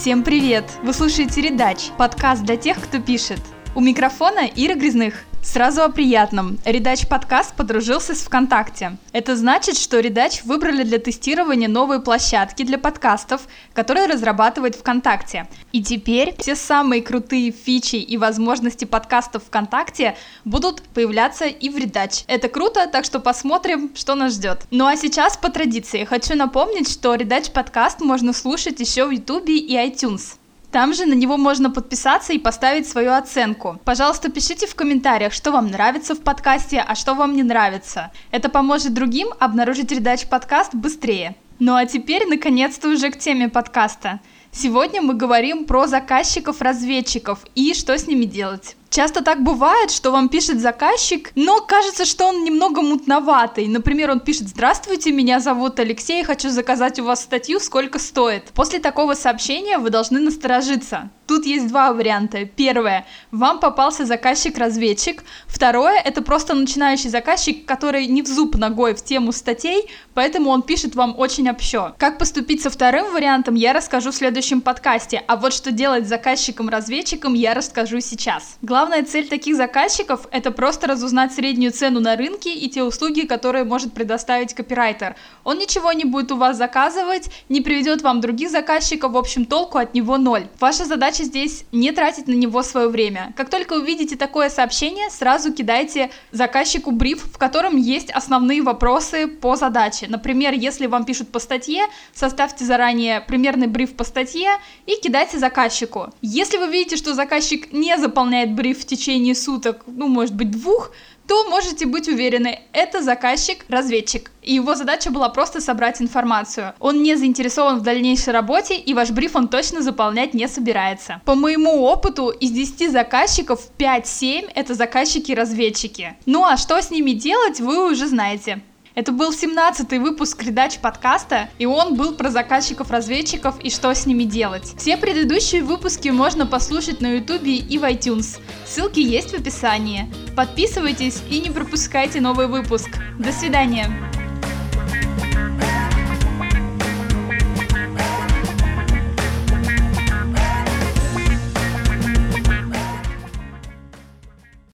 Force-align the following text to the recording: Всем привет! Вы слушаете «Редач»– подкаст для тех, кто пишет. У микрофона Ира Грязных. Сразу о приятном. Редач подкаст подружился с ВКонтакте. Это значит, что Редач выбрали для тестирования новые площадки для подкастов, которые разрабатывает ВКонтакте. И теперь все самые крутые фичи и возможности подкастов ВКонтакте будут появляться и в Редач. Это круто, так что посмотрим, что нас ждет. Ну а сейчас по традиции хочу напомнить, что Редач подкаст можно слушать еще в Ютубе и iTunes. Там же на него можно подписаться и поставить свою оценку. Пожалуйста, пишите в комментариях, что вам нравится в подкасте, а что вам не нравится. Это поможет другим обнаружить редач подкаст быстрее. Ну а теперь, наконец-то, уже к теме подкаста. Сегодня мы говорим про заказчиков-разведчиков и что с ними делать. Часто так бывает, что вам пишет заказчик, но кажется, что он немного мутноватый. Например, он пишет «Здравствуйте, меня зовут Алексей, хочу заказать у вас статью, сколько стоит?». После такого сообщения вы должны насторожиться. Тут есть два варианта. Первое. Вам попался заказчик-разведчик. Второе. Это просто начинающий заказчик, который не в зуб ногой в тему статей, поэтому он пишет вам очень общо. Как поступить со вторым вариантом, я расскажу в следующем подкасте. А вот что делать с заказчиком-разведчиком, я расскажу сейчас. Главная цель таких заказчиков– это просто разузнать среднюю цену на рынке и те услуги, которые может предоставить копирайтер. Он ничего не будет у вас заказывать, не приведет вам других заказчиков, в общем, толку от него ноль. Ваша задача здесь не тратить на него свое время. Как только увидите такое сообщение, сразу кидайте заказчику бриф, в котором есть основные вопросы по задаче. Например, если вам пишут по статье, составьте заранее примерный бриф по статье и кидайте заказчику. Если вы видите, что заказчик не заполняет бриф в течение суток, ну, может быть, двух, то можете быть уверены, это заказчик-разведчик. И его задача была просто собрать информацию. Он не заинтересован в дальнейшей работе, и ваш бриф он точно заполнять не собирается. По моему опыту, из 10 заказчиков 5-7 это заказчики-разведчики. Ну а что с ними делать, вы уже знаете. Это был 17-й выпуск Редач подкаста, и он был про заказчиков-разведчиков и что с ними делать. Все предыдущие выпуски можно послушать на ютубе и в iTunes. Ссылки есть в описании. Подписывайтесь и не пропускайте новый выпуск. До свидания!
Всем 0.00 0.22
привет! 0.22 0.64
Вы 0.82 0.94
слушаете 0.94 1.42
«Редач»– 1.42 1.90
подкаст 1.98 2.42
для 2.42 2.56
тех, 2.56 2.80
кто 2.80 3.02
пишет. 3.02 3.38
У 3.74 3.82
микрофона 3.82 4.46
Ира 4.46 4.74
Грязных. 4.74 5.26
Сразу 5.42 5.82
о 5.82 5.88
приятном. 5.88 6.58
Редач 6.66 7.08
подкаст 7.08 7.54
подружился 7.56 8.14
с 8.14 8.20
ВКонтакте. 8.20 8.98
Это 9.12 9.36
значит, 9.36 9.78
что 9.78 9.98
Редач 9.98 10.44
выбрали 10.44 10.82
для 10.82 10.98
тестирования 10.98 11.66
новые 11.66 12.00
площадки 12.00 12.62
для 12.62 12.76
подкастов, 12.76 13.48
которые 13.72 14.06
разрабатывает 14.06 14.76
ВКонтакте. 14.76 15.48
И 15.72 15.82
теперь 15.82 16.34
все 16.38 16.54
самые 16.54 17.00
крутые 17.00 17.52
фичи 17.52 17.96
и 17.96 18.18
возможности 18.18 18.84
подкастов 18.84 19.44
ВКонтакте 19.44 20.14
будут 20.44 20.82
появляться 20.82 21.46
и 21.46 21.70
в 21.70 21.78
Редач. 21.78 22.24
Это 22.26 22.50
круто, 22.50 22.86
так 22.86 23.06
что 23.06 23.18
посмотрим, 23.18 23.92
что 23.94 24.14
нас 24.14 24.34
ждет. 24.34 24.66
Ну 24.70 24.86
а 24.86 24.94
сейчас 24.94 25.38
по 25.38 25.50
традиции 25.50 26.04
хочу 26.04 26.36
напомнить, 26.36 26.90
что 26.90 27.14
Редач 27.14 27.50
подкаст 27.50 28.00
можно 28.02 28.34
слушать 28.34 28.78
еще 28.78 29.06
в 29.06 29.10
Ютубе 29.10 29.56
и 29.56 29.74
iTunes. 29.74 30.39
Там 30.70 30.94
же 30.94 31.04
на 31.04 31.14
него 31.14 31.36
можно 31.36 31.68
подписаться 31.70 32.32
и 32.32 32.38
поставить 32.38 32.88
свою 32.88 33.12
оценку. 33.12 33.80
Пожалуйста, 33.84 34.30
пишите 34.30 34.68
в 34.68 34.76
комментариях, 34.76 35.32
что 35.32 35.50
вам 35.50 35.66
нравится 35.66 36.14
в 36.14 36.20
подкасте, 36.20 36.78
а 36.86 36.94
что 36.94 37.14
вам 37.14 37.34
не 37.34 37.42
нравится. 37.42 38.12
Это 38.30 38.48
поможет 38.48 38.94
другим 38.94 39.28
обнаружить 39.40 39.90
редач 39.90 40.26
подкаст 40.26 40.72
быстрее. 40.74 41.34
Ну 41.58 41.74
а 41.74 41.86
теперь, 41.86 42.26
наконец-то, 42.26 42.88
уже 42.88 43.10
к 43.10 43.18
теме 43.18 43.48
подкаста. 43.48 44.20
Сегодня 44.52 45.02
мы 45.02 45.14
говорим 45.14 45.64
про 45.64 45.88
заказчиков-разведчиков 45.88 47.40
и 47.56 47.74
что 47.74 47.98
с 47.98 48.06
ними 48.06 48.24
делать. 48.24 48.76
Часто 48.90 49.22
так 49.22 49.44
бывает, 49.44 49.92
что 49.92 50.10
вам 50.10 50.28
пишет 50.28 50.60
заказчик, 50.60 51.30
но 51.36 51.60
кажется, 51.60 52.04
что 52.04 52.26
он 52.26 52.42
немного 52.42 52.82
мутноватый. 52.82 53.68
Например, 53.68 54.10
он 54.10 54.18
пишет 54.18 54.48
«Здравствуйте, 54.48 55.12
меня 55.12 55.38
зовут 55.38 55.78
Алексей, 55.78 56.24
хочу 56.24 56.50
заказать 56.50 56.98
у 56.98 57.04
вас 57.04 57.22
статью, 57.22 57.60
сколько 57.60 58.00
стоит?». 58.00 58.46
После 58.52 58.80
такого 58.80 59.14
сообщения 59.14 59.78
вы 59.78 59.90
должны 59.90 60.18
насторожиться. 60.18 61.08
Тут 61.30 61.46
есть 61.46 61.68
два 61.68 61.92
варианта. 61.92 62.44
Первое. 62.44 63.06
Вам 63.30 63.60
попался 63.60 64.04
заказчик-разведчик. 64.04 65.22
Второе. 65.46 66.00
Это 66.00 66.22
просто 66.22 66.54
начинающий 66.54 67.08
заказчик, 67.08 67.64
который 67.64 68.08
не 68.08 68.22
в 68.22 68.26
зуб 68.26 68.56
ногой 68.56 68.96
в 68.96 69.04
тему 69.04 69.30
статей, 69.30 69.88
поэтому 70.12 70.50
он 70.50 70.62
пишет 70.62 70.96
вам 70.96 71.16
очень 71.16 71.48
общо. 71.48 71.94
Как 71.98 72.18
поступить 72.18 72.62
со 72.62 72.70
вторым 72.70 73.12
вариантом, 73.12 73.54
я 73.54 73.72
расскажу 73.72 74.10
в 74.10 74.16
следующем 74.16 74.60
подкасте. 74.60 75.22
А 75.28 75.36
вот 75.36 75.54
что 75.54 75.70
делать 75.70 76.04
с 76.06 76.08
заказчиком-разведчиком, 76.08 77.34
я 77.34 77.54
расскажу 77.54 78.00
сейчас. 78.00 78.58
Главная 78.80 79.04
цель 79.04 79.28
таких 79.28 79.56
заказчиков– 79.56 80.26
это 80.30 80.50
просто 80.50 80.86
разузнать 80.86 81.34
среднюю 81.34 81.70
цену 81.70 82.00
на 82.00 82.16
рынке 82.16 82.54
и 82.54 82.66
те 82.70 82.82
услуги, 82.82 83.26
которые 83.26 83.64
может 83.64 83.92
предоставить 83.92 84.54
копирайтер. 84.54 85.16
Он 85.44 85.58
ничего 85.58 85.92
не 85.92 86.04
будет 86.04 86.32
у 86.32 86.36
вас 86.36 86.56
заказывать, 86.56 87.28
не 87.50 87.60
приведет 87.60 88.00
вам 88.00 88.22
других 88.22 88.48
заказчиков, 88.48 89.12
в 89.12 89.18
общем, 89.18 89.44
толку 89.44 89.76
от 89.76 89.92
него 89.92 90.16
ноль. 90.16 90.46
Ваша 90.60 90.86
задача 90.86 91.24
здесь 91.24 91.64
не 91.72 91.92
тратить 91.92 92.26
на 92.26 92.32
него 92.32 92.62
свое 92.62 92.88
время. 92.88 93.34
Как 93.36 93.50
только 93.50 93.74
увидите 93.74 94.16
такое 94.16 94.48
сообщение, 94.48 95.10
сразу 95.10 95.52
кидайте 95.52 96.10
заказчику 96.32 96.90
бриф, 96.90 97.22
в 97.22 97.36
котором 97.36 97.76
есть 97.76 98.10
основные 98.10 98.62
вопросы 98.62 99.26
по 99.26 99.56
задаче. 99.56 100.06
Например, 100.08 100.54
если 100.54 100.86
вам 100.86 101.04
пишут 101.04 101.30
по 101.30 101.38
статье, 101.38 101.82
составьте 102.14 102.64
заранее 102.64 103.20
примерный 103.20 103.66
бриф 103.66 103.94
по 103.94 104.04
статье 104.04 104.48
и 104.86 104.94
кидайте 105.02 105.38
заказчику. 105.38 106.08
Если 106.22 106.56
вы 106.56 106.68
видите, 106.68 106.96
что 106.96 107.12
заказчик 107.12 107.70
не 107.74 107.98
заполняет 107.98 108.54
бриф 108.54 108.69
в 108.72 108.84
течение 108.84 109.34
суток, 109.34 109.84
ну, 109.86 110.08
может 110.08 110.34
быть, 110.34 110.50
двух, 110.50 110.92
то 111.30 111.48
можете 111.48 111.86
быть 111.86 112.08
уверены, 112.08 112.58
это 112.72 113.02
заказчик-разведчик. 113.02 114.32
И 114.42 114.54
его 114.54 114.74
задача 114.74 115.12
была 115.12 115.28
просто 115.28 115.60
собрать 115.60 116.02
информацию. 116.02 116.74
Он 116.80 117.04
не 117.04 117.14
заинтересован 117.14 117.78
в 117.78 117.82
дальнейшей 117.82 118.32
работе, 118.32 118.74
и 118.74 118.94
ваш 118.94 119.10
бриф 119.10 119.36
он 119.36 119.46
точно 119.46 119.80
заполнять 119.80 120.34
не 120.34 120.48
собирается. 120.48 121.22
По 121.24 121.36
моему 121.36 121.84
опыту, 121.84 122.30
из 122.30 122.50
10 122.50 122.90
заказчиков 122.90 123.60
5-7 123.78 124.50
это 124.54 124.74
заказчики-разведчики. 124.74 126.16
Ну 126.26 126.44
а 126.44 126.56
что 126.56 126.82
с 126.82 126.90
ними 126.90 127.12
делать, 127.12 127.60
вы 127.60 127.92
уже 127.92 128.08
знаете. 128.08 128.60
Это 128.94 129.12
был 129.12 129.30
17-й 129.32 129.98
выпуск 129.98 130.42
Редач 130.42 130.78
подкаста, 130.78 131.48
и 131.58 131.66
он 131.66 131.94
был 131.94 132.14
про 132.14 132.28
заказчиков-разведчиков 132.30 133.60
и 133.60 133.70
что 133.70 133.94
с 133.94 134.04
ними 134.04 134.24
делать. 134.24 134.74
Все 134.76 134.96
предыдущие 134.96 135.62
выпуски 135.62 136.08
можно 136.08 136.44
послушать 136.44 137.00
на 137.00 137.14
ютубе 137.16 137.56
и 137.56 137.78
в 137.78 137.84
iTunes. 137.84 138.40
Ссылки 138.66 139.00
есть 139.00 139.30
в 139.30 139.34
описании. 139.34 140.12
Подписывайтесь 140.34 141.22
и 141.30 141.40
не 141.40 141.50
пропускайте 141.50 142.20
новый 142.20 142.48
выпуск. 142.48 142.88
До 143.18 143.32
свидания! 143.32 144.09